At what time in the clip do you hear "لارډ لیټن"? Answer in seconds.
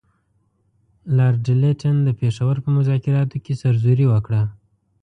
1.17-1.95